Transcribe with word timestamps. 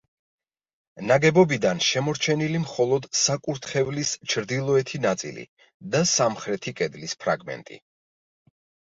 ნაგებობიდან 1.09 1.81
შემორჩენილი 1.87 2.61
მხოლოდ 2.63 3.03
საკურთხევლის 3.23 4.13
ჩრდილოეთი 4.35 5.01
ნაწილი 5.03 5.45
და 5.97 6.01
სამხრეთი 6.13 6.73
კედლის 6.81 7.15
ფრაგმენტი. 7.27 7.79